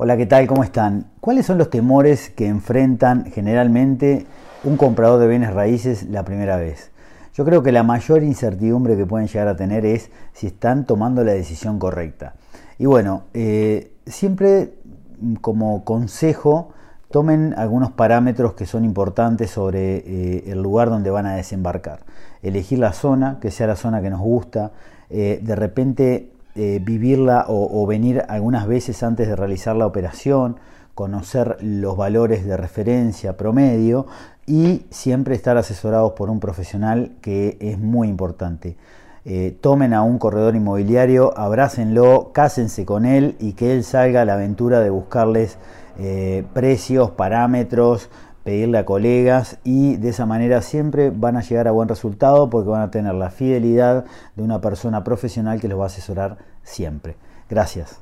[0.00, 0.46] Hola, ¿qué tal?
[0.46, 1.06] ¿Cómo están?
[1.20, 4.26] ¿Cuáles son los temores que enfrentan generalmente
[4.62, 6.92] un comprador de bienes raíces la primera vez?
[7.34, 11.24] Yo creo que la mayor incertidumbre que pueden llegar a tener es si están tomando
[11.24, 12.36] la decisión correcta.
[12.78, 14.74] Y bueno, eh, siempre
[15.40, 16.68] como consejo,
[17.10, 22.04] tomen algunos parámetros que son importantes sobre eh, el lugar donde van a desembarcar.
[22.40, 24.70] Elegir la zona, que sea la zona que nos gusta,
[25.10, 26.30] eh, de repente
[26.60, 30.56] eh, vivirla o, venir algunas veces antes de realizar la operación,
[30.96, 34.06] conocer los valores de referencia promedio
[34.44, 38.76] y siempre estar asesorados por un profesional que es muy importante.
[39.24, 44.24] Eh, tomen a un corredor inmobiliario, abrácenlo, cásense con él y que él salga a
[44.24, 45.58] la aventura de buscarles
[46.00, 48.10] eh, precios, parámetros,
[48.48, 52.70] pedirle a colegas y de esa manera siempre van a llegar a buen resultado porque
[52.70, 54.06] van a tener la fidelidad
[54.36, 57.16] de una persona profesional que los va a asesorar siempre.
[57.50, 58.00] Gracias.